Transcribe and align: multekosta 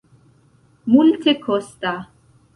multekosta 0.91 1.91